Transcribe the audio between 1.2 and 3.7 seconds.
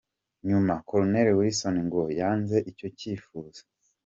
Wilson ngo yanze icyo cyifuzo.